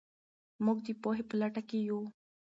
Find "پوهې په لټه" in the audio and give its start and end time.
1.01-1.61